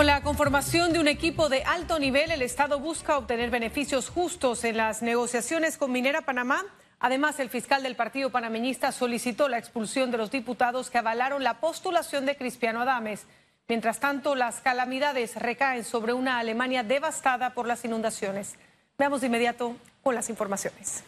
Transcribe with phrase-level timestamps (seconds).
[0.00, 4.64] Con la conformación de un equipo de alto nivel, el Estado busca obtener beneficios justos
[4.64, 6.64] en las negociaciones con Minera Panamá.
[7.00, 11.60] Además, el fiscal del Partido Panameñista solicitó la expulsión de los diputados que avalaron la
[11.60, 13.26] postulación de Cristiano Adames.
[13.68, 18.54] Mientras tanto, las calamidades recaen sobre una Alemania devastada por las inundaciones.
[18.96, 21.04] Veamos de inmediato con las informaciones.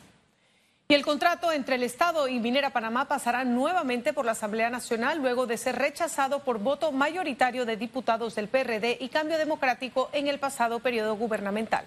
[0.93, 5.21] Y el contrato entre el Estado y Minera Panamá pasará nuevamente por la Asamblea Nacional
[5.21, 10.29] luego de ser rechazado por voto mayoritario de diputados del PRD y Cambio Democrático en
[10.29, 11.87] el pasado periodo gubernamental.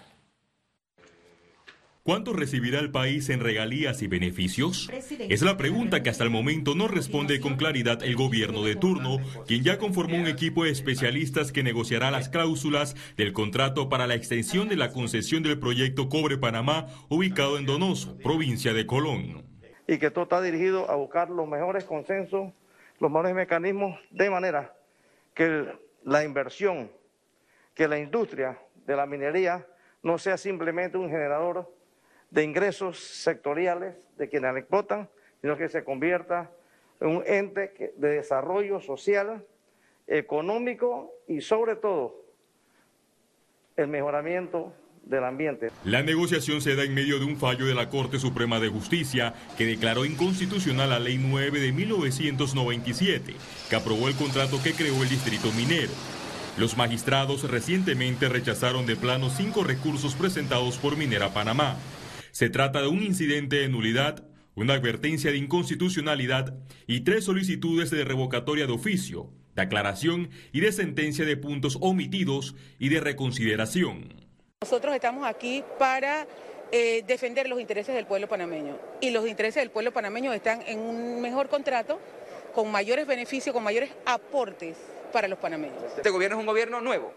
[2.06, 4.92] ¿Cuánto recibirá el país en regalías y beneficios?
[5.28, 9.18] Es la pregunta que hasta el momento no responde con claridad el gobierno de turno,
[9.48, 14.14] quien ya conformó un equipo de especialistas que negociará las cláusulas del contrato para la
[14.14, 19.44] extensión de la concesión del proyecto Cobre Panamá, ubicado en Donoso, provincia de Colón.
[19.88, 22.54] Y que todo está dirigido a buscar los mejores consensos,
[23.00, 24.76] los mejores mecanismos, de manera
[25.34, 25.66] que
[26.04, 26.92] la inversión,
[27.74, 29.66] que la industria de la minería
[30.04, 31.74] no sea simplemente un generador
[32.36, 36.52] de ingresos sectoriales de quienes la explotan, sino que se convierta
[37.00, 39.46] en un ente de desarrollo social,
[40.06, 42.26] económico y sobre todo
[43.78, 45.72] el mejoramiento del ambiente.
[45.86, 49.34] La negociación se da en medio de un fallo de la Corte Suprema de Justicia
[49.58, 53.34] que declaró inconstitucional la Ley 9 de 1997,
[53.70, 55.94] que aprobó el contrato que creó el Distrito Minero.
[56.58, 61.78] Los magistrados recientemente rechazaron de plano cinco recursos presentados por Minera Panamá,
[62.36, 66.54] se trata de un incidente de nulidad, una advertencia de inconstitucionalidad
[66.86, 72.54] y tres solicitudes de revocatoria de oficio, de aclaración y de sentencia de puntos omitidos
[72.78, 74.14] y de reconsideración.
[74.62, 76.28] Nosotros estamos aquí para
[76.74, 80.80] eh, defender los intereses del pueblo panameño y los intereses del pueblo panameño están en
[80.80, 82.02] un mejor contrato,
[82.54, 84.76] con mayores beneficios, con mayores aportes
[85.14, 85.82] para los panameños.
[85.96, 87.14] Este gobierno es un gobierno nuevo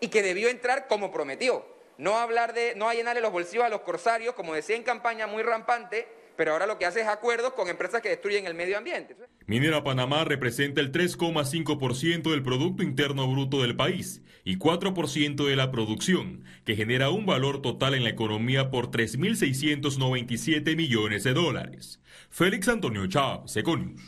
[0.00, 3.80] y que debió entrar como prometió no hablar de, no llenarle los bolsillos a los
[3.80, 7.68] corsarios, como decía en campaña, muy rampante, pero ahora lo que hace es acuerdos con
[7.68, 9.16] empresas que destruyen el medio ambiente.
[9.46, 15.70] Minera Panamá representa el 3,5% del Producto Interno Bruto del país y 4% de la
[15.70, 22.00] producción, que genera un valor total en la economía por 3.697 millones de dólares.
[22.30, 24.02] Félix Antonio Chávez, Econius.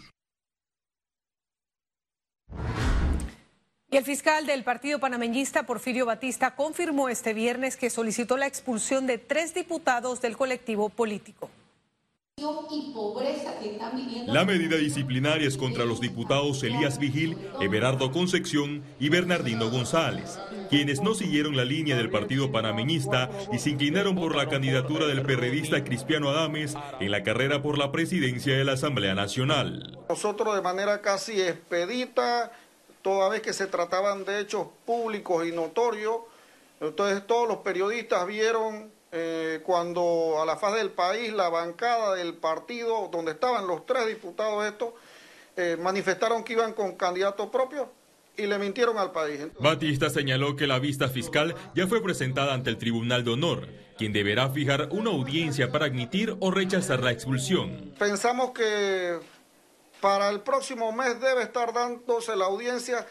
[3.88, 9.06] Y el fiscal del partido panameñista, Porfirio Batista, confirmó este viernes que solicitó la expulsión
[9.06, 11.48] de tres diputados del colectivo político.
[14.26, 21.00] La medida disciplinaria es contra los diputados Elías Vigil, Everardo Concepción y Bernardino González, quienes
[21.00, 25.82] no siguieron la línea del partido panameñista y se inclinaron por la candidatura del periodista
[25.84, 29.96] Cristiano Adames en la carrera por la presidencia de la Asamblea Nacional.
[30.08, 32.52] Nosotros de manera casi expedita
[33.06, 36.22] toda vez que se trataban de hechos públicos y notorios.
[36.80, 42.34] Entonces todos los periodistas vieron eh, cuando a la faz del país la bancada del
[42.34, 44.88] partido donde estaban los tres diputados estos
[45.56, 47.88] eh, manifestaron que iban con candidato propio
[48.36, 49.40] y le mintieron al país.
[49.60, 54.12] Batista señaló que la vista fiscal ya fue presentada ante el Tribunal de Honor, quien
[54.12, 57.94] deberá fijar una audiencia para admitir o rechazar la expulsión.
[58.00, 59.20] Pensamos que
[60.00, 63.06] para el próximo mes debe estar dándose la audiencia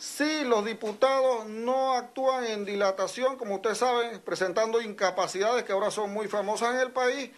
[0.00, 6.10] si los diputados no actúan en dilatación, como ustedes saben, presentando incapacidades que ahora son
[6.10, 7.30] muy famosas en el país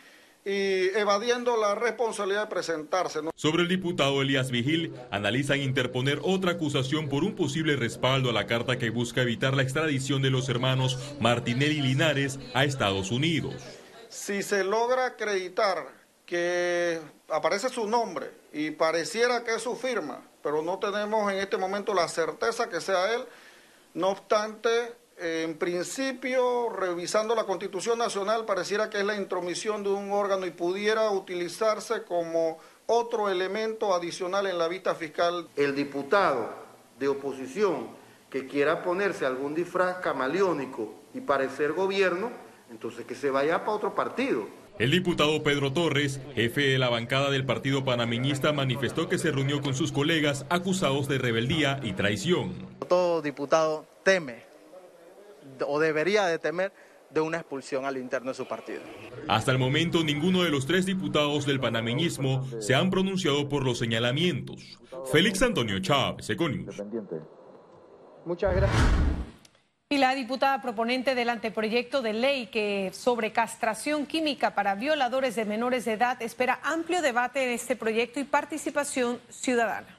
[0.44, 3.18] y evadiendo la responsabilidad de presentarse.
[3.34, 8.46] Sobre el diputado Elías Vigil, analizan interponer otra acusación por un posible respaldo a la
[8.46, 13.54] carta que busca evitar la extradición de los hermanos Martinelli y Linares a Estados Unidos.
[14.08, 15.88] Si se logra acreditar
[16.26, 21.56] que aparece su nombre y pareciera que es su firma, pero no tenemos en este
[21.56, 23.24] momento la certeza que sea él.
[23.94, 30.12] No obstante, en principio, revisando la Constitución Nacional, pareciera que es la intromisión de un
[30.12, 35.48] órgano y pudiera utilizarse como otro elemento adicional en la vista fiscal.
[35.56, 36.50] El diputado
[36.98, 37.88] de oposición
[38.28, 42.30] que quiera ponerse algún disfraz camaleónico y parecer gobierno,
[42.70, 47.30] entonces que se vaya para otro partido el diputado Pedro Torres, jefe de la bancada
[47.30, 52.52] del partido panameñista, manifestó que se reunió con sus colegas acusados de rebeldía y traición.
[52.88, 54.42] Todo diputado teme
[55.66, 56.72] o debería de temer
[57.10, 58.80] de una expulsión al interno de su partido.
[59.28, 63.78] Hasta el momento, ninguno de los tres diputados del panameñismo se han pronunciado por los
[63.78, 64.78] señalamientos.
[65.12, 66.82] Félix Antonio Chávez, Econius.
[68.24, 69.21] Muchas gracias.
[69.92, 75.44] Y la diputada proponente del anteproyecto de ley que sobre castración química para violadores de
[75.44, 79.98] menores de edad espera amplio debate en este proyecto y participación ciudadana.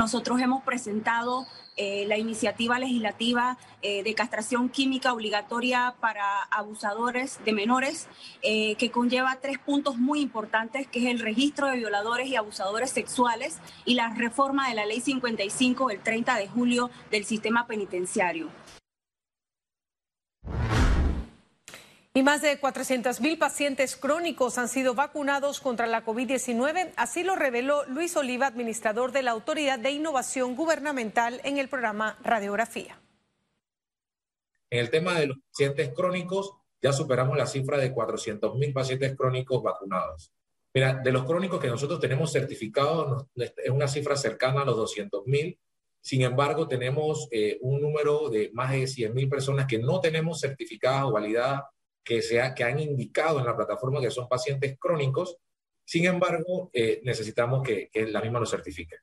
[0.00, 1.46] Nosotros hemos presentado
[1.76, 8.08] eh, la iniciativa legislativa eh, de castración química obligatoria para abusadores de menores,
[8.42, 12.90] eh, que conlleva tres puntos muy importantes, que es el registro de violadores y abusadores
[12.90, 18.48] sexuales y la reforma de la Ley 55 del 30 de julio del sistema penitenciario.
[22.16, 26.92] Y más de 400 mil pacientes crónicos han sido vacunados contra la COVID-19.
[26.94, 32.16] Así lo reveló Luis Oliva, administrador de la Autoridad de Innovación Gubernamental en el programa
[32.22, 33.00] Radiografía.
[34.70, 39.16] En el tema de los pacientes crónicos, ya superamos la cifra de 400 mil pacientes
[39.16, 40.32] crónicos vacunados.
[40.72, 45.26] Mira, de los crónicos que nosotros tenemos certificados, es una cifra cercana a los 200
[45.26, 45.58] mil.
[46.00, 50.40] Sin embargo, tenemos eh, un número de más de 100 mil personas que no tenemos
[50.40, 51.64] certificadas o validadas
[52.04, 55.38] que, sea, que han indicado en la plataforma que son pacientes crónicos.
[55.84, 58.96] Sin embargo, eh, necesitamos que, que la misma lo certifique.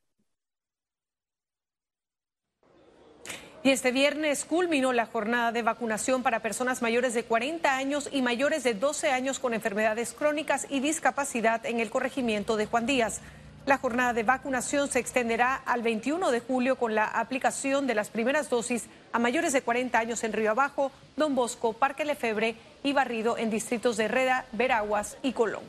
[3.63, 8.24] Y este viernes culminó la jornada de vacunación para personas mayores de 40 años y
[8.24, 13.21] mayores de 12 años con enfermedades crónicas y discapacidad en el corregimiento de Juan Díaz.
[13.65, 18.09] La jornada de vacunación se extenderá al 21 de julio con la aplicación de las
[18.09, 22.93] primeras dosis a mayores de 40 años en Río Abajo, Don Bosco, Parque Lefebre y
[22.93, 25.63] Barrido en distritos de Reda, Veraguas y Colón.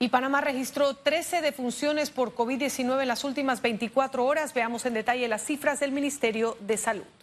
[0.00, 4.54] Y Panamá registró 13 defunciones por COVID-19 en las últimas 24 horas.
[4.54, 7.19] Veamos en detalle las cifras del Ministerio de Salud.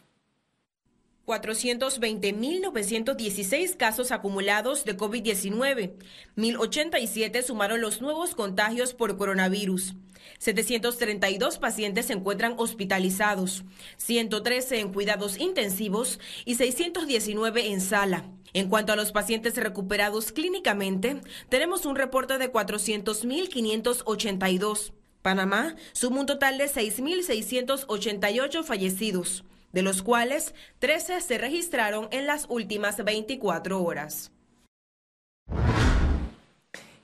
[1.28, 5.92] 420.916 casos acumulados de COVID-19.
[6.38, 9.96] 1.087 sumaron los nuevos contagios por coronavirus.
[10.40, 13.66] 732 pacientes se encuentran hospitalizados,
[13.98, 18.24] 113 en cuidados intensivos y 619 en sala.
[18.54, 21.20] En cuanto a los pacientes recuperados clínicamente,
[21.50, 24.94] tenemos un reporte de 400.582.
[25.22, 32.46] Panamá suma un total de 6.688 fallecidos de los cuales 13 se registraron en las
[32.50, 34.32] últimas 24 horas.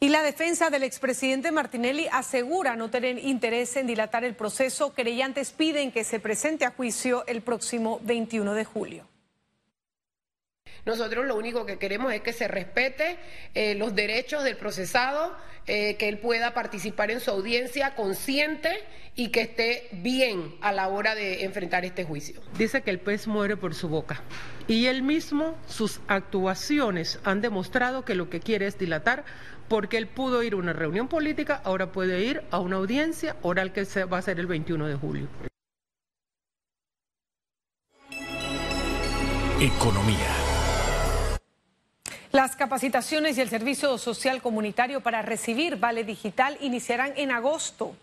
[0.04, 4.94] Y la defensa del expresidente Martinelli asegura no tener interés en dilatar el proceso.
[4.94, 9.13] Querellantes piden que se presente a juicio el próximo 21 de julio.
[10.86, 13.18] Nosotros lo único que queremos es que se respete
[13.54, 15.36] eh, los derechos del procesado,
[15.66, 18.84] eh, que él pueda participar en su audiencia consciente
[19.16, 22.42] y que esté bien a la hora de enfrentar este juicio.
[22.58, 24.22] Dice que el pez muere por su boca.
[24.68, 29.24] Y él mismo, sus actuaciones han demostrado que lo que quiere es dilatar
[29.70, 33.72] porque él pudo ir a una reunión política, ahora puede ir a una audiencia oral
[33.72, 35.28] que va a ser el 21 de julio.
[39.62, 40.43] Economía.
[42.34, 47.96] Las capacitaciones y el servicio social comunitario para recibir Vale Digital iniciarán en agosto.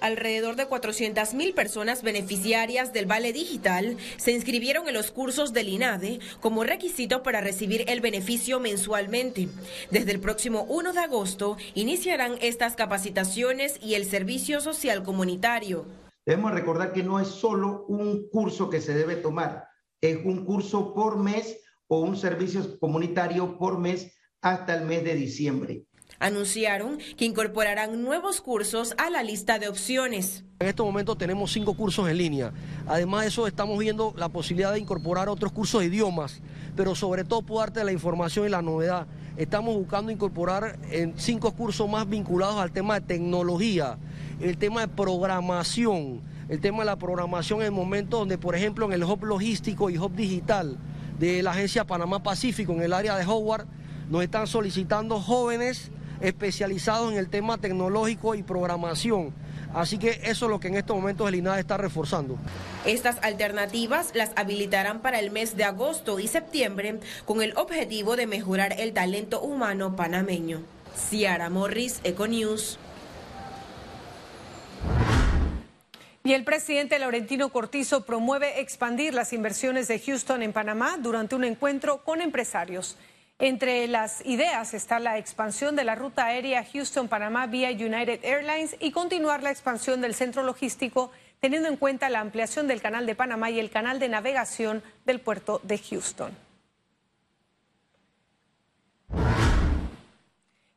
[0.00, 6.20] Alrededor de 400.000 personas beneficiarias del Vale Digital se inscribieron en los cursos del INADE
[6.40, 9.48] como requisito para recibir el beneficio mensualmente.
[9.90, 15.84] Desde el próximo 1 de agosto iniciarán estas capacitaciones y el servicio social comunitario.
[16.24, 19.68] Debemos recordar que no es solo un curso que se debe tomar,
[20.00, 21.58] es un curso por mes
[21.88, 25.84] o un servicio comunitario por mes hasta el mes de diciembre.
[26.18, 30.44] Anunciaron que incorporarán nuevos cursos a la lista de opciones.
[30.60, 32.52] En este momento tenemos cinco cursos en línea.
[32.86, 36.40] Además de eso, estamos viendo la posibilidad de incorporar otros cursos de idiomas,
[36.74, 39.06] pero sobre todo por darte la información y la novedad.
[39.36, 43.98] Estamos buscando incorporar en cinco cursos más vinculados al tema de tecnología,
[44.40, 48.86] el tema de programación, el tema de la programación en el momento donde, por ejemplo,
[48.86, 50.78] en el hub logístico y hub digital,
[51.18, 53.66] de la agencia Panamá Pacífico en el área de Howard,
[54.10, 59.34] nos están solicitando jóvenes especializados en el tema tecnológico y programación.
[59.74, 62.38] Así que eso es lo que en estos momentos el INAD está reforzando.
[62.86, 68.26] Estas alternativas las habilitarán para el mes de agosto y septiembre con el objetivo de
[68.26, 70.60] mejorar el talento humano panameño.
[70.96, 72.78] Ciara Morris, Econews.
[76.26, 81.44] Y el presidente Laurentino Cortizo promueve expandir las inversiones de Houston en Panamá durante un
[81.44, 82.96] encuentro con empresarios.
[83.38, 88.90] Entre las ideas está la expansión de la ruta aérea Houston-Panamá vía United Airlines y
[88.90, 93.50] continuar la expansión del centro logístico teniendo en cuenta la ampliación del canal de Panamá
[93.50, 96.45] y el canal de navegación del puerto de Houston.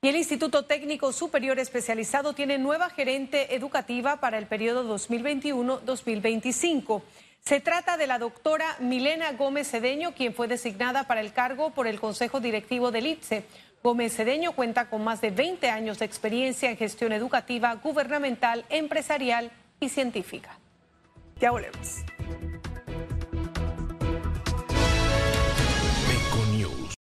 [0.01, 7.01] Y el Instituto Técnico Superior Especializado tiene nueva gerente educativa para el periodo 2021-2025.
[7.41, 11.85] Se trata de la doctora Milena Gómez Cedeño, quien fue designada para el cargo por
[11.85, 13.43] el Consejo Directivo del IPSE.
[13.83, 19.51] Gómez Cedeño cuenta con más de 20 años de experiencia en gestión educativa, gubernamental, empresarial
[19.81, 20.57] y científica.
[21.41, 22.05] Ya volvemos.